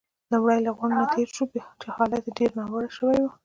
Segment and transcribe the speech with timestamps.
[0.31, 3.31] لومړی له غونډ نه تېر شوو، چې حالت يې ډېر ناوړه شوی وو.